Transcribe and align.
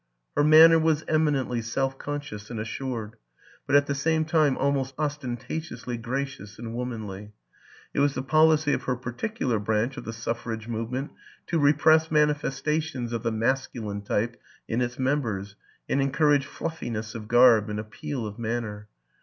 Her 0.35 0.43
manner 0.43 0.79
was 0.79 1.03
eminently 1.07 1.61
self 1.61 1.99
conscious 1.99 2.49
and 2.49 2.59
as 2.59 2.65
sured, 2.65 3.11
but 3.67 3.75
at 3.75 3.85
the 3.85 3.93
same 3.93 4.25
time 4.25 4.57
almost 4.57 4.95
ostentatiously 4.97 5.95
gracious 5.97 6.57
and 6.57 6.73
womanly; 6.73 7.33
it 7.93 7.99
was 7.99 8.15
the 8.15 8.23
policy 8.23 8.73
of 8.73 8.85
her 8.85 8.95
particular 8.95 9.59
branch 9.59 9.97
of 9.97 10.05
the 10.05 10.11
suffrage 10.11 10.67
movement 10.67 11.11
to 11.45 11.59
re 11.59 11.73
press 11.73 12.09
manifestations 12.09 13.13
of 13.13 13.21
the 13.21 13.31
masculine 13.31 14.01
type 14.01 14.37
in 14.67 14.81
its 14.81 14.97
members 14.97 15.55
and 15.87 16.01
encourage 16.01 16.47
fluffiness 16.47 17.13
of 17.13 17.27
garb 17.27 17.69
and 17.69 17.79
ap 17.79 17.91
peal 17.91 18.25
of 18.25 18.39
manner. 18.39 18.87